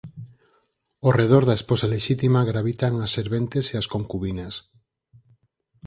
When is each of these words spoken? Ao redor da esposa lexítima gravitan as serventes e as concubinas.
Ao 1.03 1.11
redor 1.19 1.43
da 1.45 1.57
esposa 1.59 1.87
lexítima 1.95 2.47
gravitan 2.51 2.93
as 3.05 3.11
serventes 3.17 3.65
e 3.73 3.75
as 3.81 3.89
concubinas. 3.93 4.53